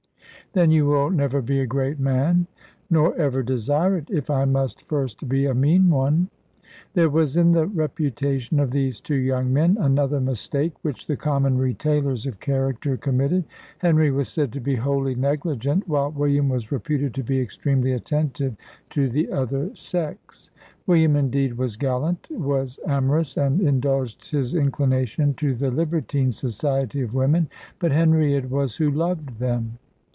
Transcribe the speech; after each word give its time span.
"Then 0.53 0.69
you 0.69 0.85
will 0.85 1.09
never 1.11 1.41
be 1.41 1.61
a 1.61 1.65
great 1.65 1.97
man." 1.97 2.45
"Nor 2.89 3.15
ever 3.15 3.41
desire 3.41 3.95
it, 3.95 4.09
if 4.11 4.29
I 4.29 4.43
must 4.43 4.81
first 4.81 5.29
be 5.29 5.45
a 5.45 5.55
mean 5.55 5.89
one." 5.89 6.29
There 6.93 7.09
was 7.09 7.37
in 7.37 7.53
the 7.53 7.67
reputation 7.67 8.59
of 8.59 8.71
these 8.71 8.99
two 8.99 9.15
young 9.15 9.53
men 9.53 9.77
another 9.79 10.19
mistake, 10.19 10.73
which 10.81 11.07
the 11.07 11.15
common 11.15 11.57
retailers 11.57 12.25
of 12.27 12.41
character 12.41 12.97
committed. 12.97 13.45
Henry 13.77 14.11
was 14.11 14.27
said 14.27 14.51
to 14.51 14.59
be 14.59 14.75
wholly 14.75 15.15
negligent, 15.15 15.87
while 15.87 16.11
William 16.11 16.49
was 16.49 16.69
reputed 16.69 17.13
to 17.13 17.23
be 17.23 17.39
extremely 17.39 17.93
attentive 17.93 18.57
to 18.89 19.07
the 19.07 19.31
other 19.31 19.73
sex. 19.73 20.51
William, 20.85 21.15
indeed, 21.15 21.57
was 21.57 21.77
gallant, 21.77 22.27
was 22.29 22.77
amorous, 22.87 23.37
and 23.37 23.61
indulged 23.61 24.31
his 24.31 24.53
inclination 24.53 25.33
to 25.35 25.55
the 25.55 25.71
libertine 25.71 26.33
society 26.33 26.99
of 26.99 27.13
women; 27.13 27.47
but 27.79 27.93
Henry 27.93 28.35
it 28.35 28.51
was 28.51 28.75
who 28.75 28.91
loved 28.91 29.39
them. 29.39 29.77